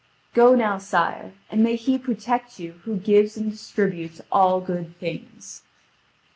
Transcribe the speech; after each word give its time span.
"Go 0.33 0.55
now, 0.55 0.79
sire, 0.79 1.33
and 1.51 1.61
may 1.63 1.75
He 1.75 1.99
protect 1.99 2.57
you 2.59 2.81
who 2.85 2.97
gives 2.97 3.37
and 3.37 3.51
distributes 3.51 4.19
all 4.31 4.59
good 4.59 4.97
things." 4.97 5.61